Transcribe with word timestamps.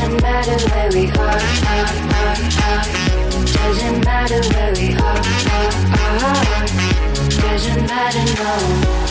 Doesn't 0.00 0.22
matter 0.22 0.56
where 0.70 0.90
we 0.92 1.10
are, 1.10 1.18
are, 1.18 1.84
are, 2.16 2.36
are. 2.64 2.84
Doesn't 3.44 4.00
matter 4.02 4.40
where 4.54 4.72
we 4.72 4.94
are, 4.94 5.20
are, 5.52 5.72
are. 6.24 6.40
Doesn't 7.28 7.86
matter, 7.86 8.24
no. 8.42 9.10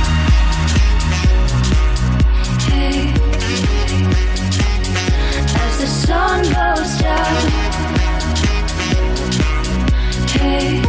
Sun 6.05 6.41
goes 6.43 6.97
down. 6.97 7.51
Hey. 10.27 10.81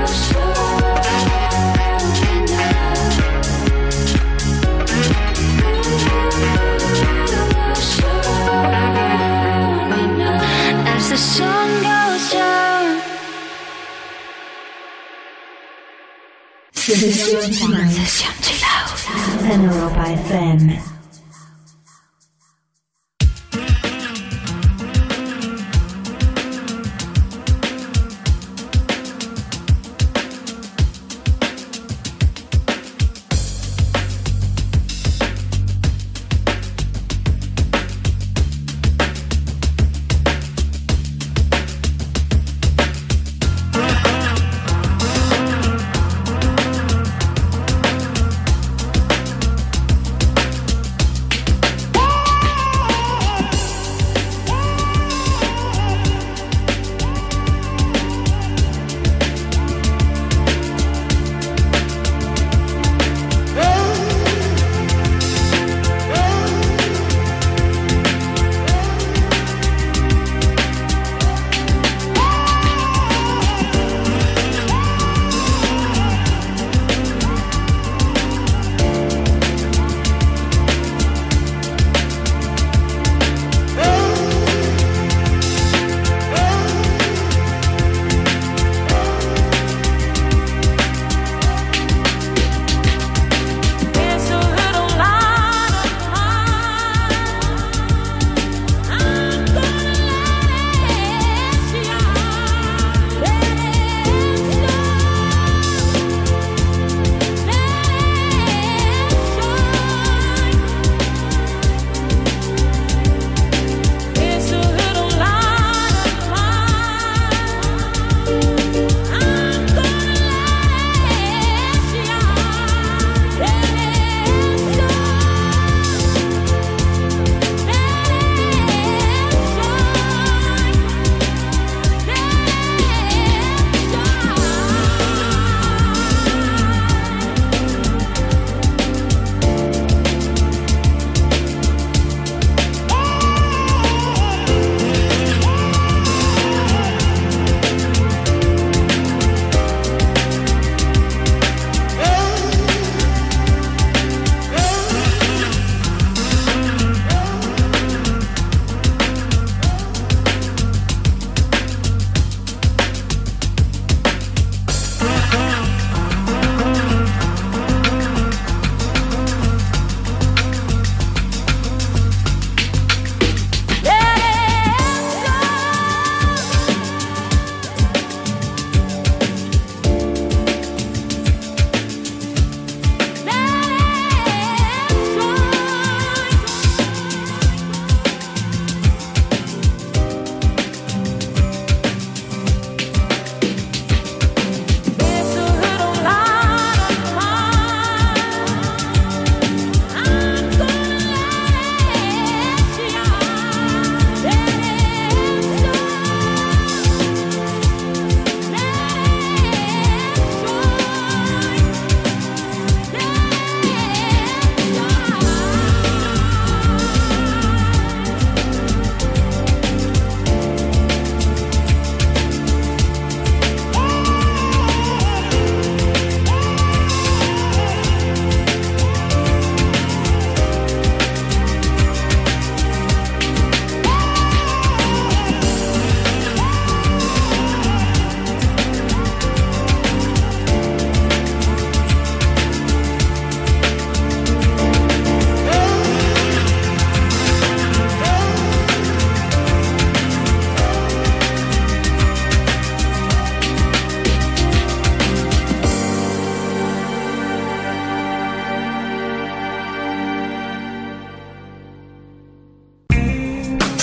As 0.00 0.30
the 0.32 1.67
Sesión 16.98 17.52
Chill 17.52 18.60
Out 18.64 19.50
en 19.52 19.94
by 19.94 20.14
FM. 20.14 20.97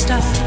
See 0.00 0.39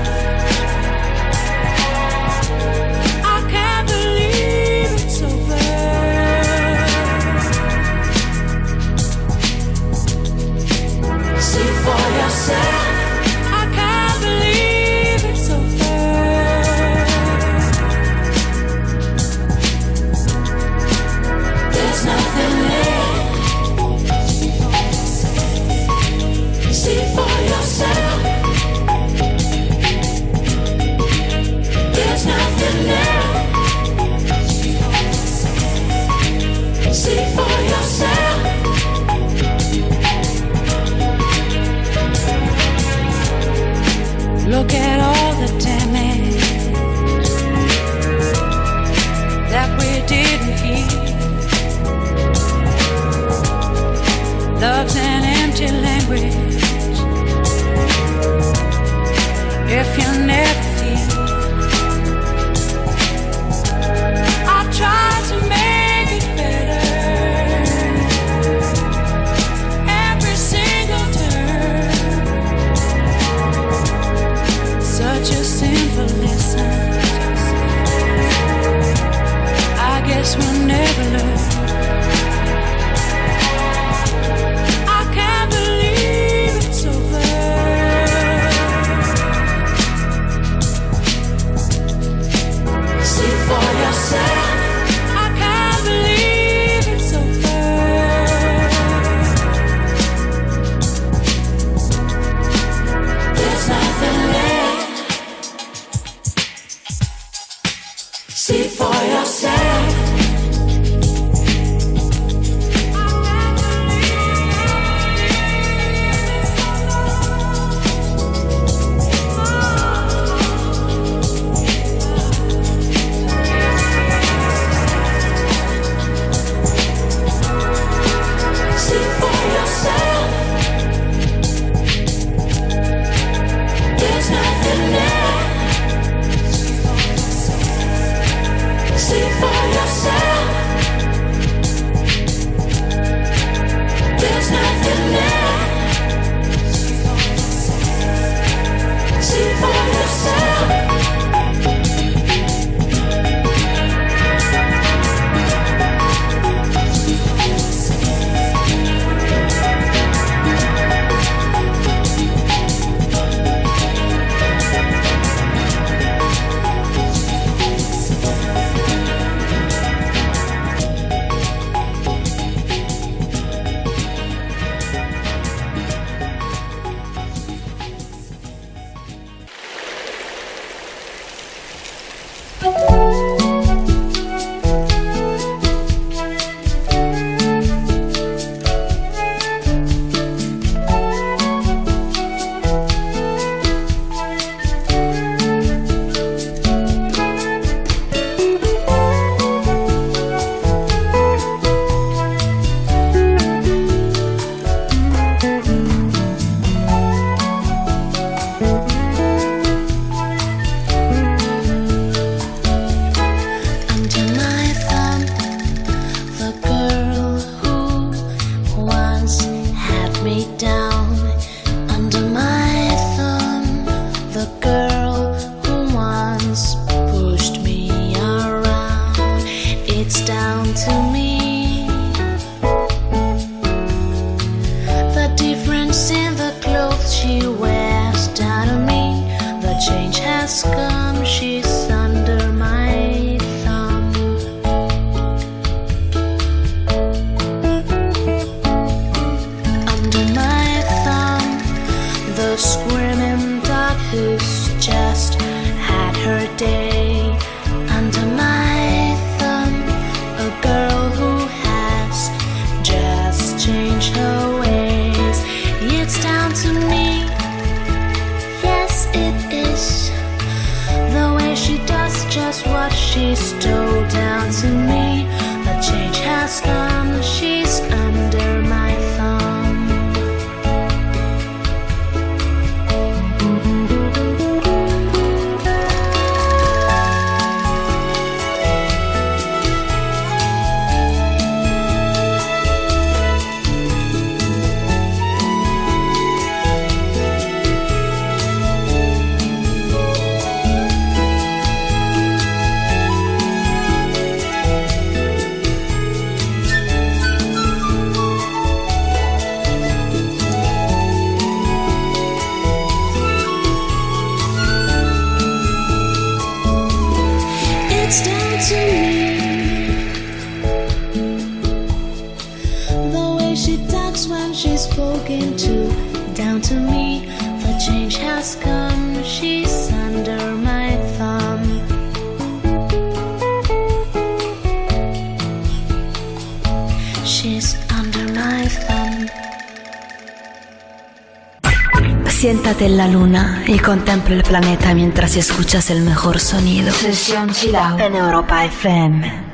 mientras 345.34 345.50
escuchas 345.50 345.90
el 345.90 346.02
mejor 346.02 346.40
sonido. 346.40 346.92
Sesión 346.94 347.50
Chilao 347.50 347.98
en 347.98 348.16
Europa 348.16 348.66
FM. 348.66 349.53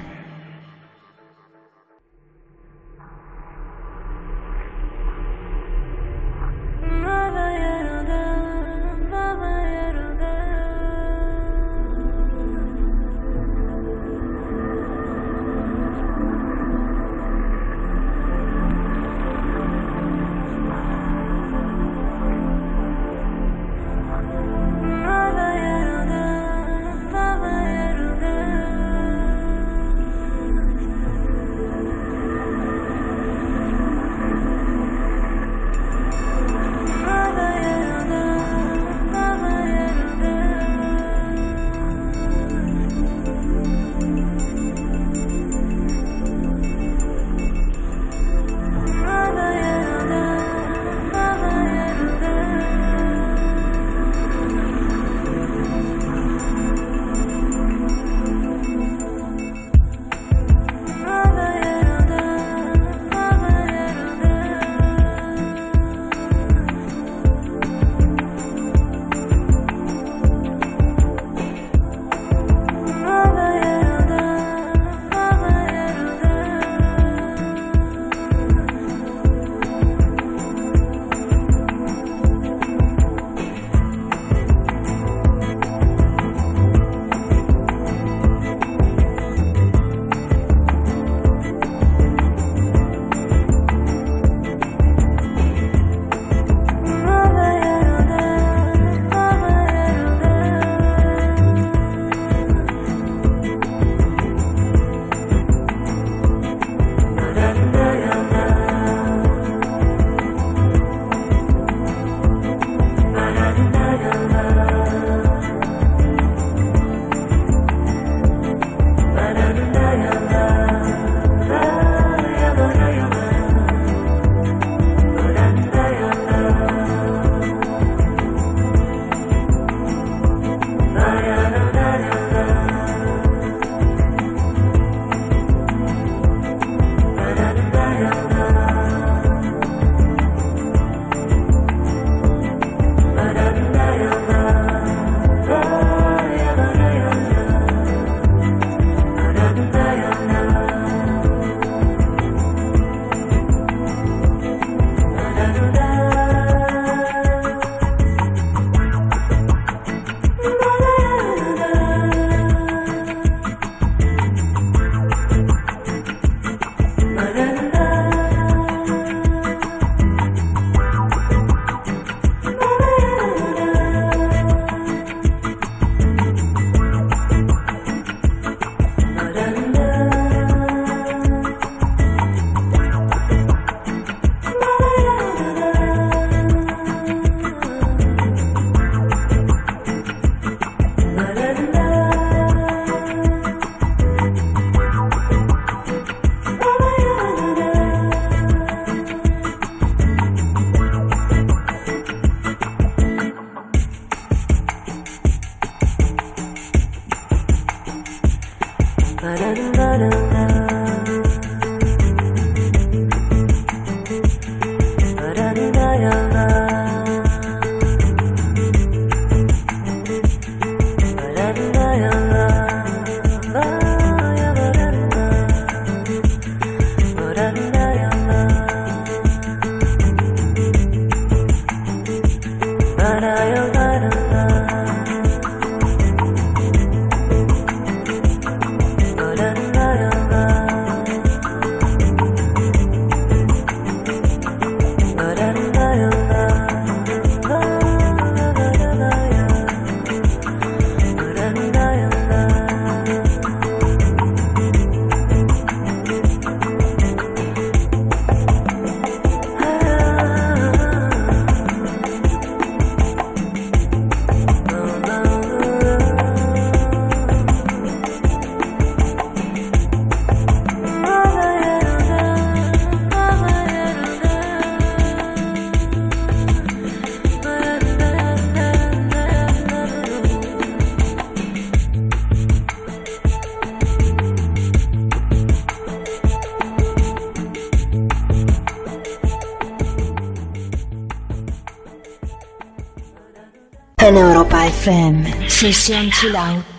FM. 294.89 295.47
Sesión 295.47 296.09
Chill 296.11 296.35
Out. 296.35 296.78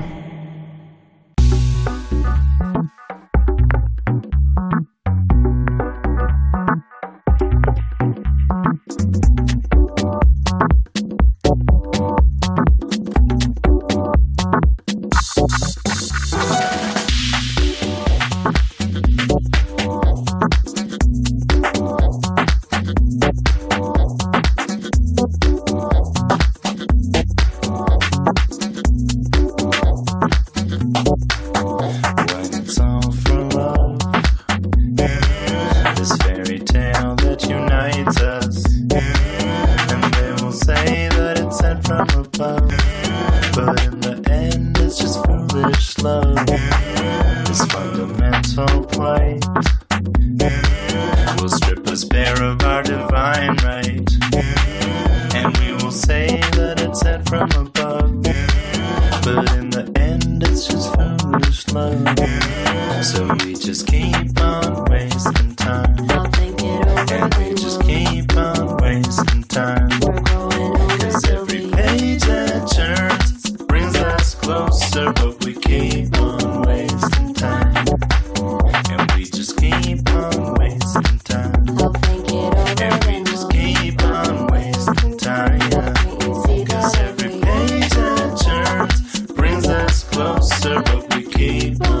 Keep 91.41 91.81
on 91.87 92.00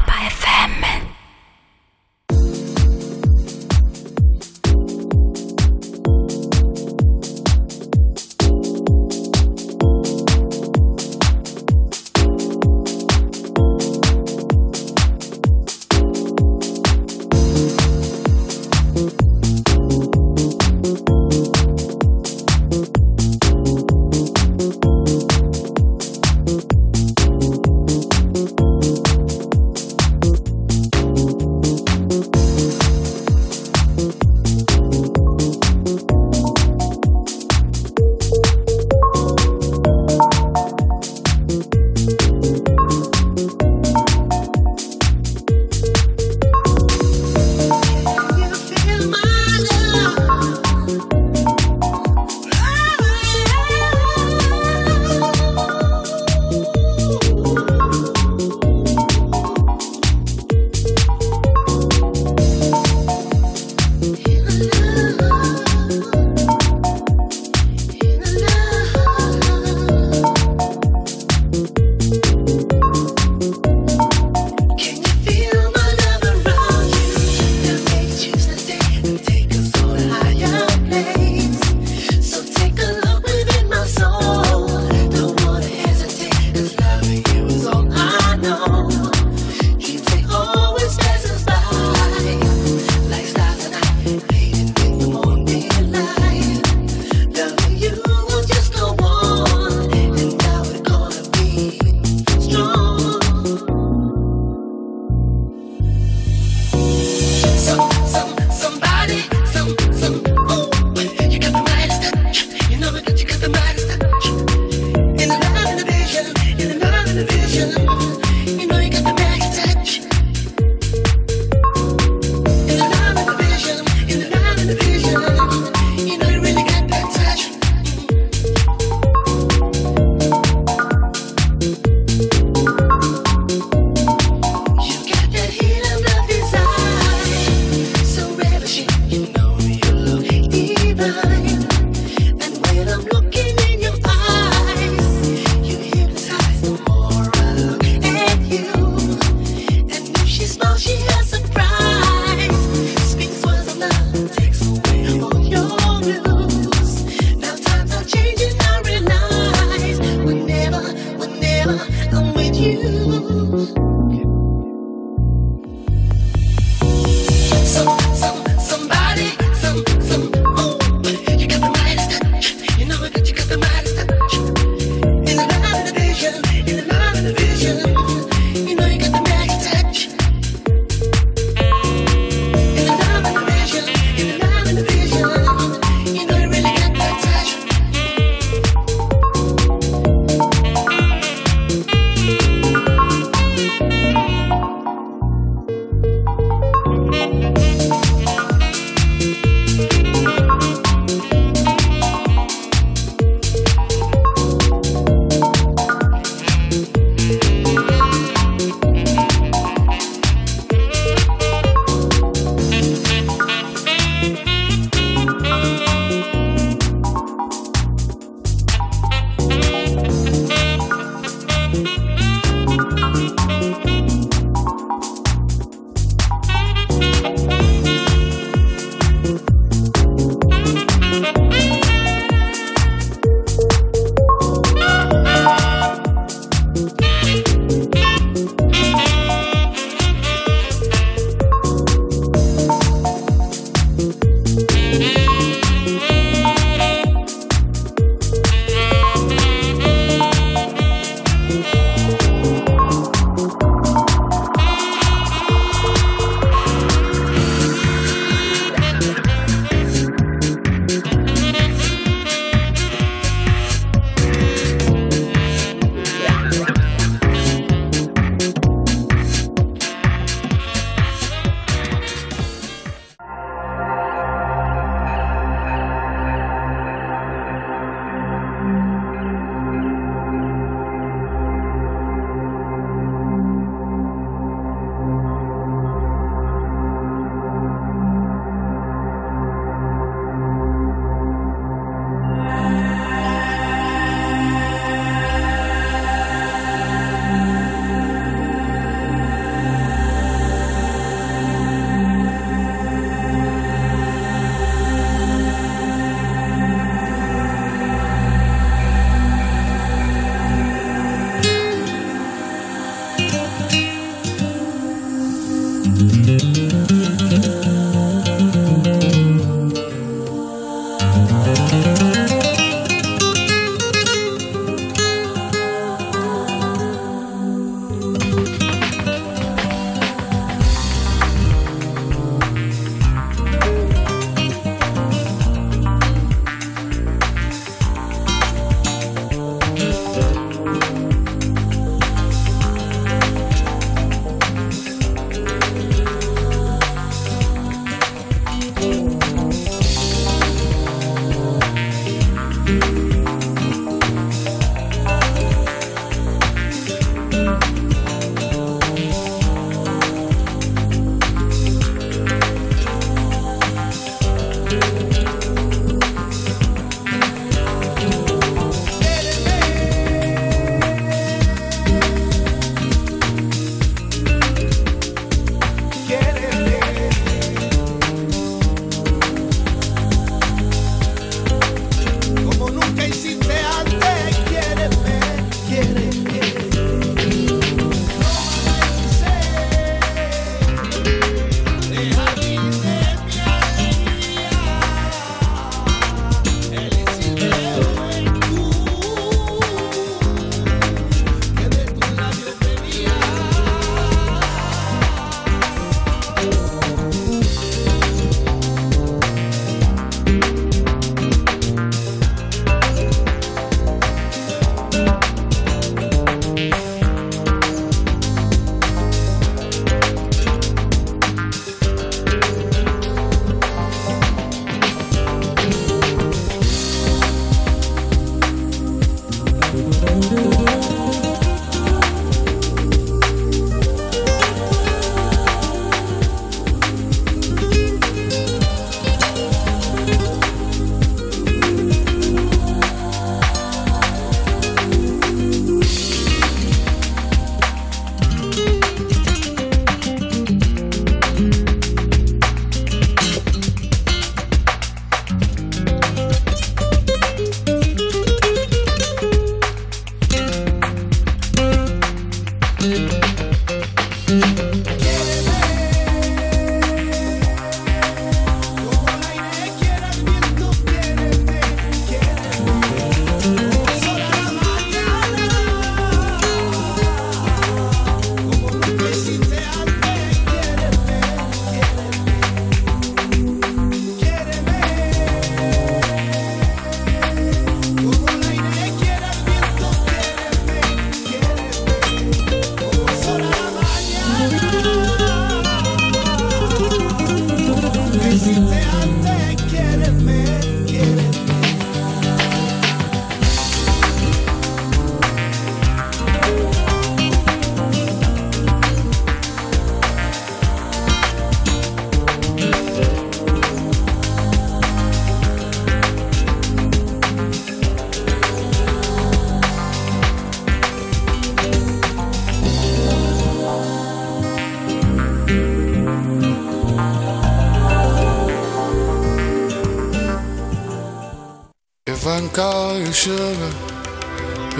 call 532.61 532.95
you 532.95 533.11
sugar? 533.11 533.71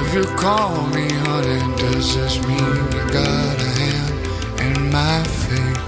If 0.02 0.14
you 0.14 0.26
call 0.44 0.86
me 0.96 1.06
honey, 1.26 1.62
does 1.82 2.08
this 2.16 2.36
mean 2.48 2.76
you 2.94 3.04
got 3.20 3.56
a 3.68 3.70
hand 3.82 4.16
in 4.68 4.76
my 4.96 5.18
fate? 5.42 5.82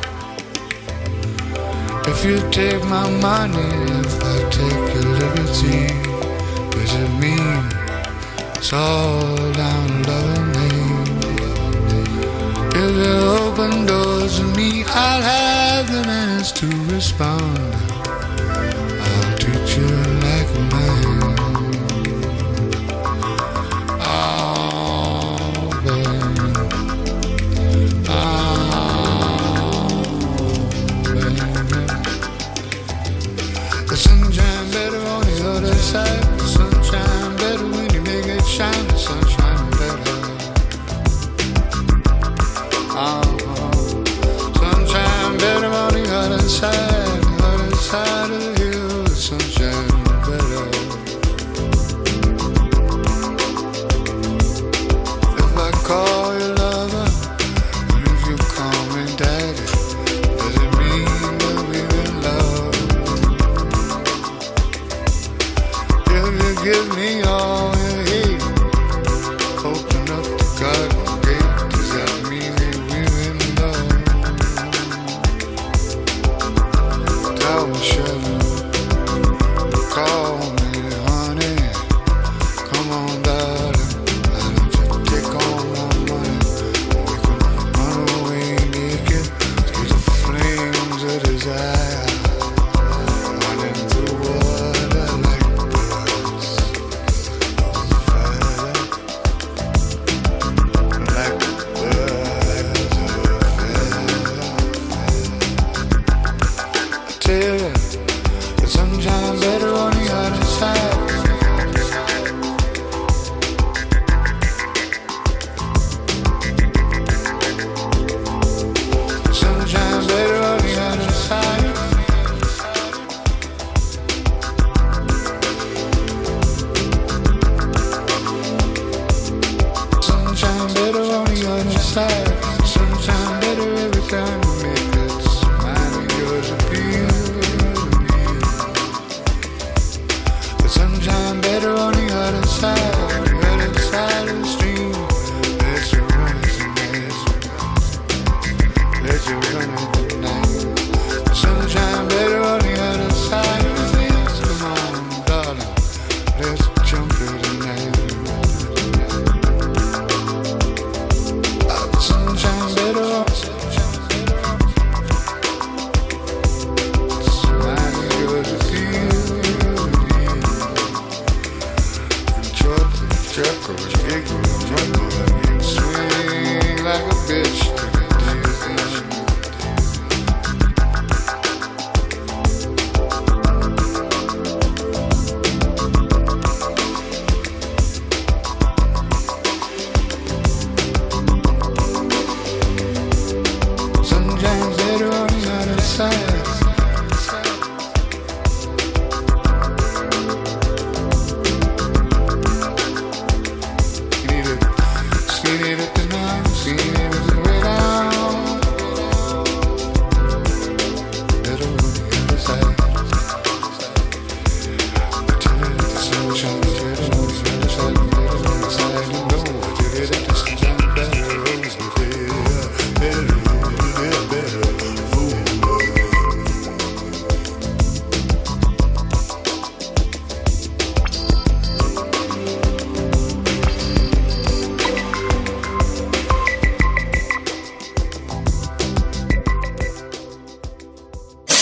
If 2.12 2.20
you 2.28 2.38
take 2.50 2.84
my 2.96 3.08
money, 3.30 3.70
if 4.02 4.14
I 4.34 4.38
take 4.58 4.86
your 4.96 5.08
liberty, 5.22 5.82
does 6.74 6.94
it 7.04 7.12
mean 7.24 7.62
it's 8.58 8.74
all 8.74 9.38
down 9.62 9.90
loving 10.10 10.50
me? 10.58 10.72
If 12.84 12.92
you 13.04 13.16
open 13.38 13.86
doors 13.86 14.40
to 14.40 14.46
me, 14.58 14.84
I'll 14.88 15.22
have 15.22 15.86
the 15.94 16.02
manners 16.10 16.52
to 16.54 16.68
respond. 16.96 17.83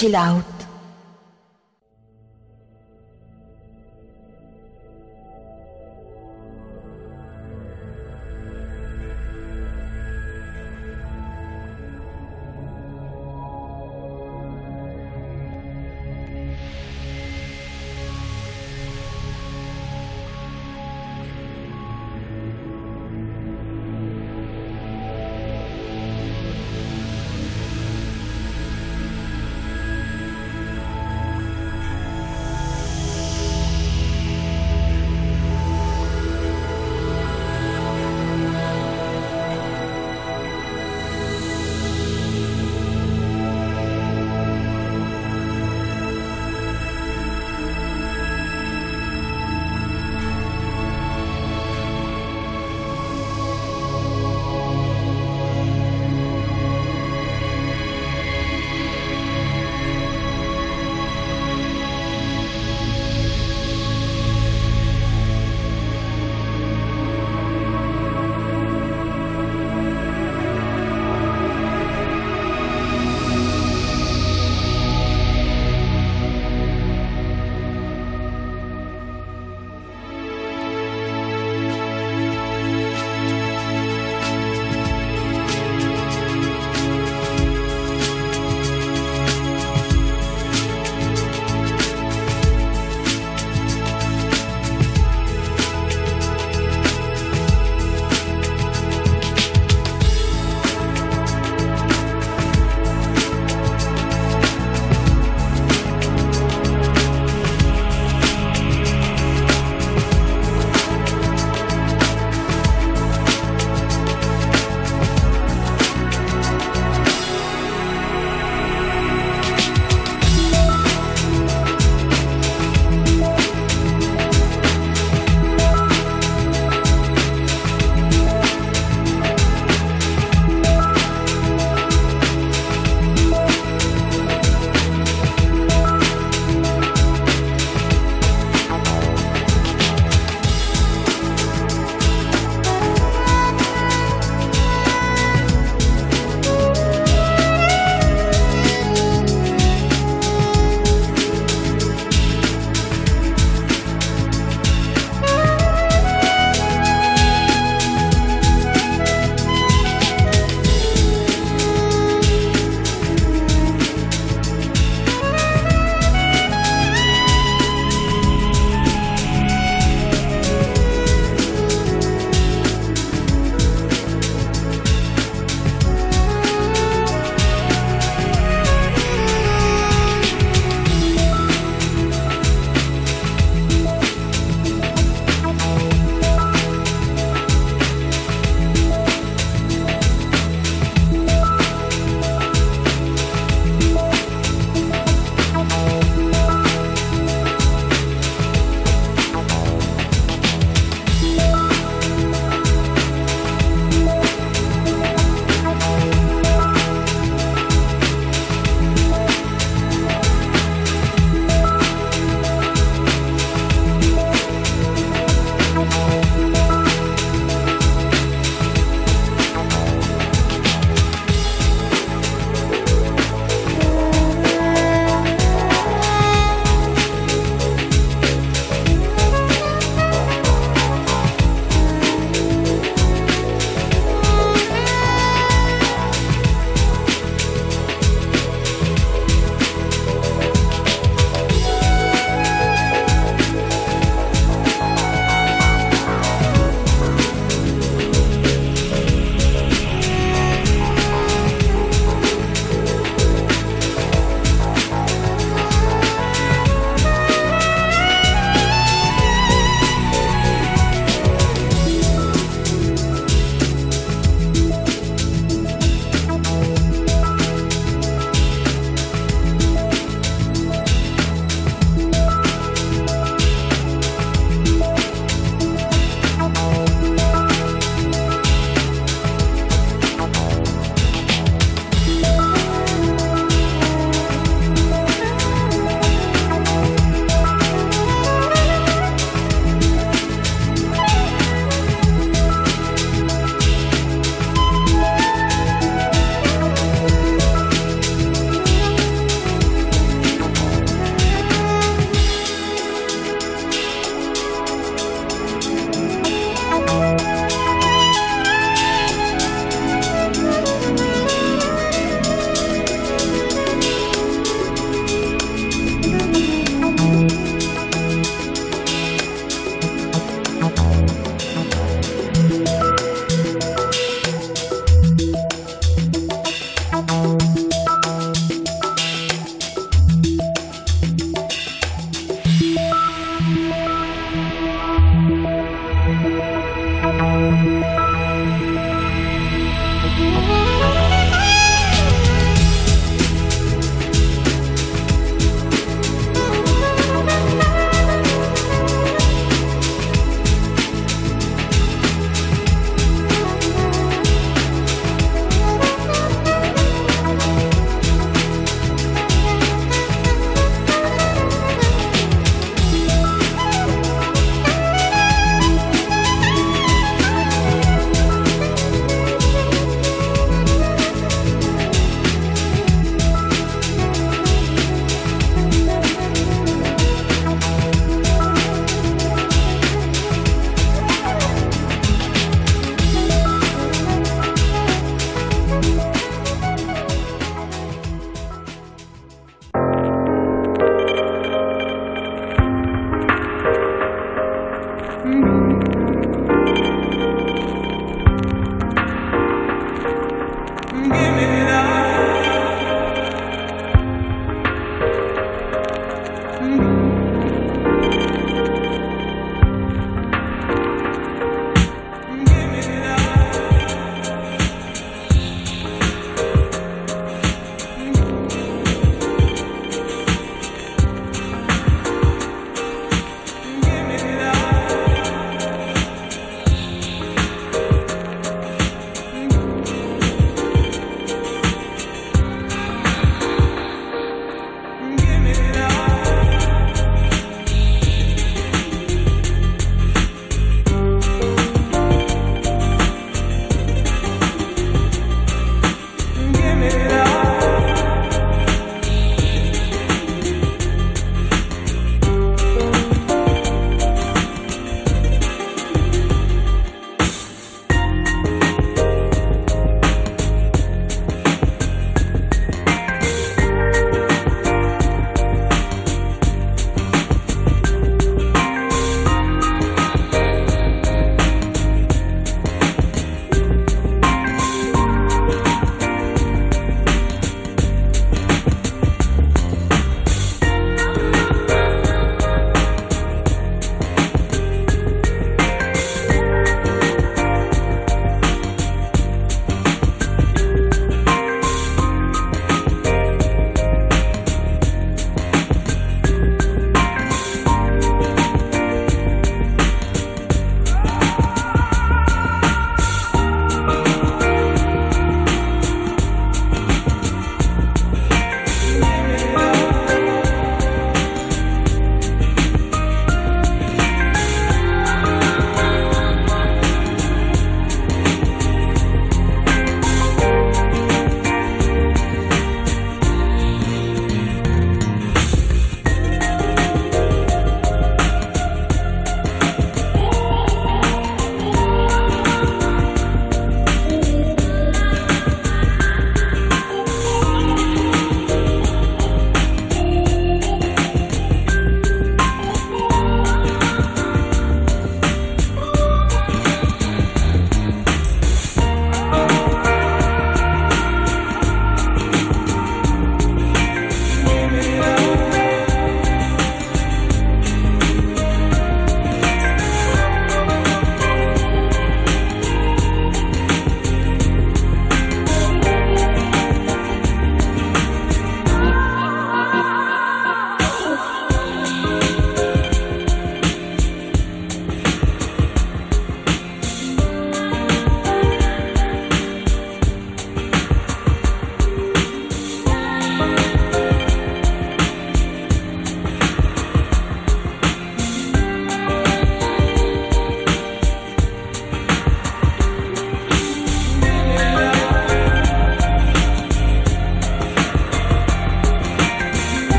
Chill 0.00 0.16
out. 0.16 0.49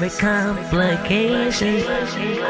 with 0.00 0.18
complications. 0.18 2.49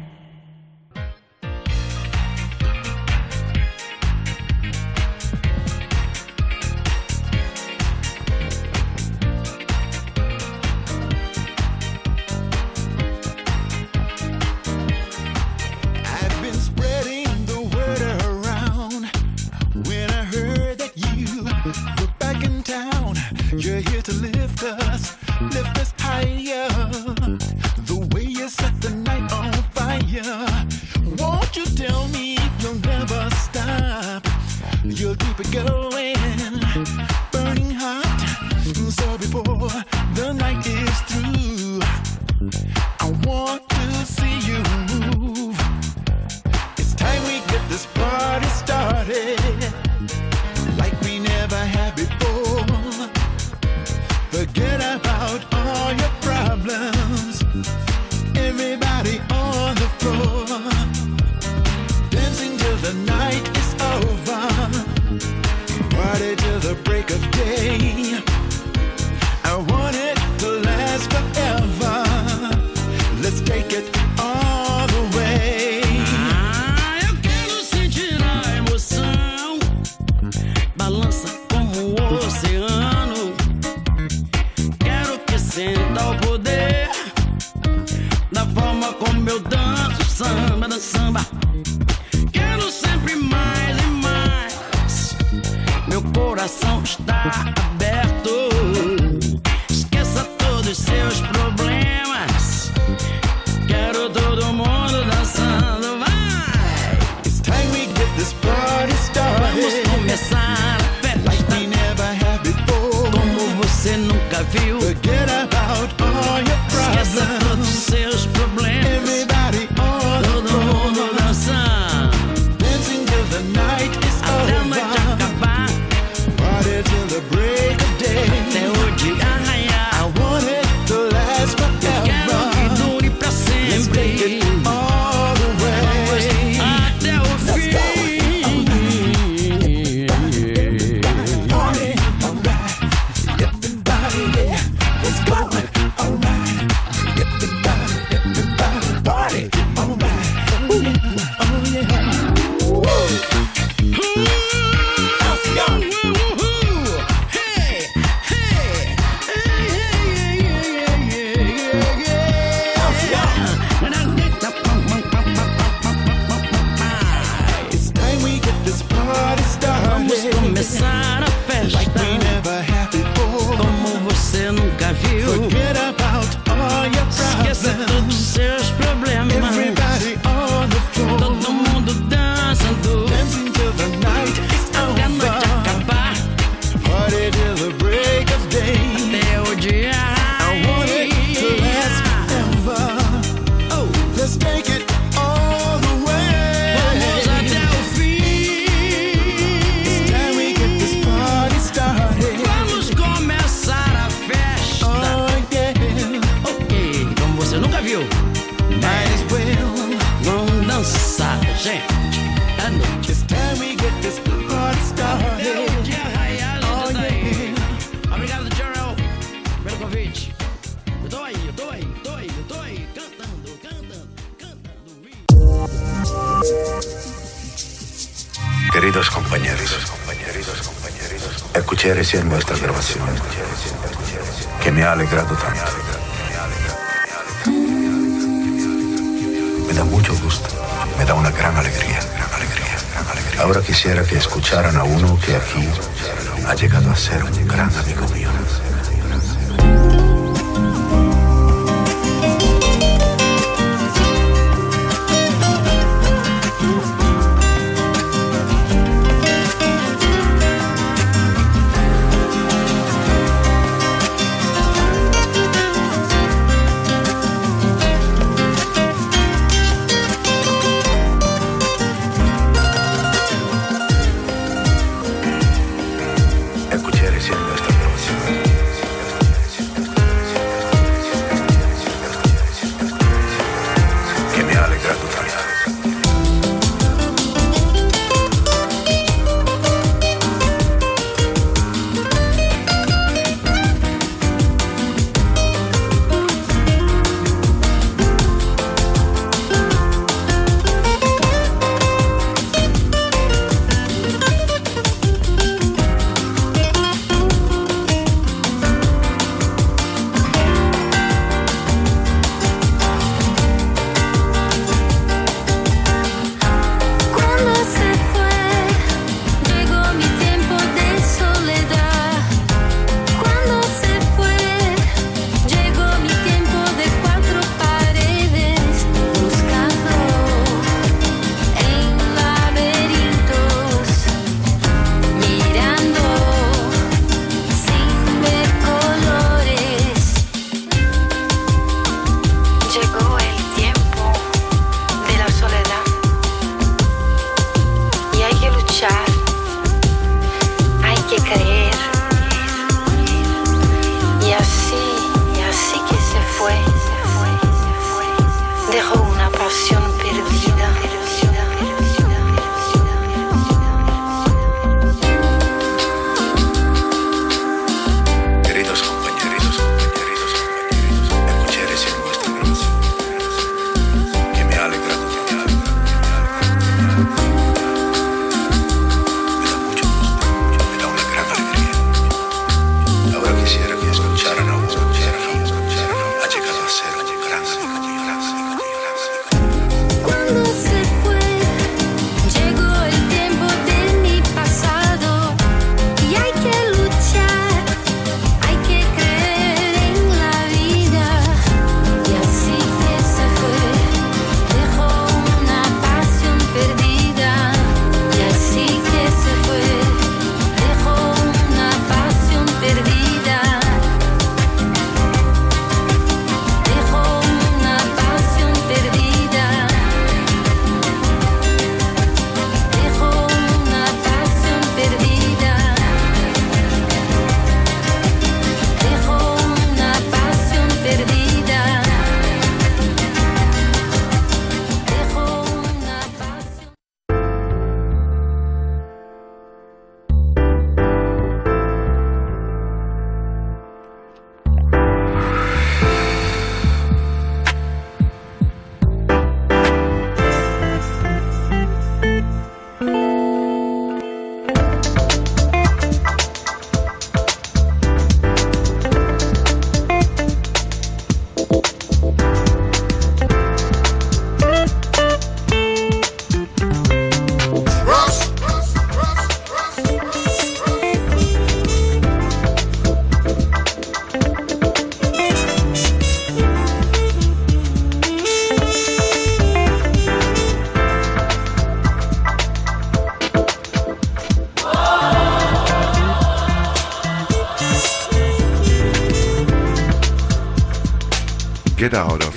ahora. 491.99 492.30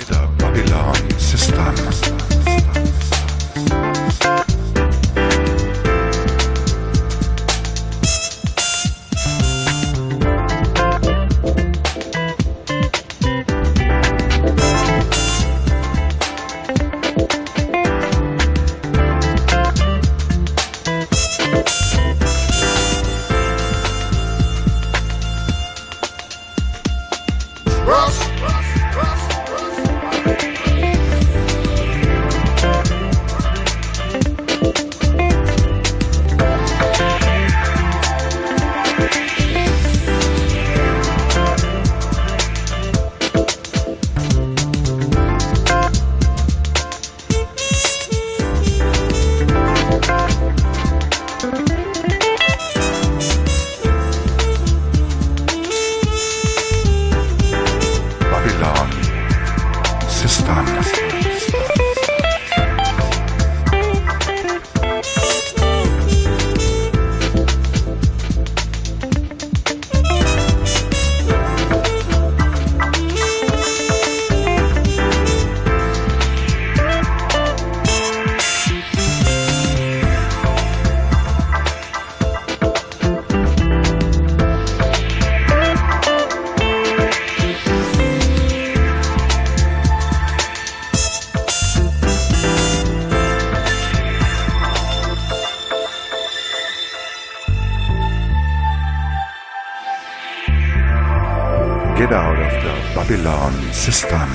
System. 103.85 104.29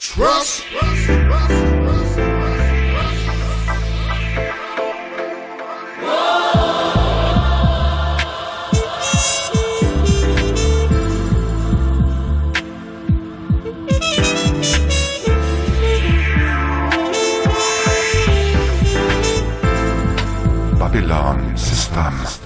Trust. 0.00 0.64
Babylon 20.78 21.56
system. 21.56 21.76
system, 22.26 22.45